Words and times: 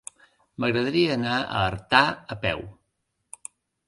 M'agradaria 0.63 1.11
anar 1.15 1.35
a 1.41 1.59
Artà 1.65 1.99
a 2.37 2.39
peu. 2.47 2.65